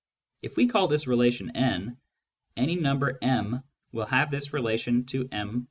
[0.41, 1.95] If we call this relation N,
[2.57, 3.61] any number m
[3.91, 5.59] will have this relation to m \ i.